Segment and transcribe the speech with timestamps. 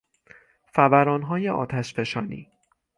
[0.73, 2.49] فورانهای آتشفشانی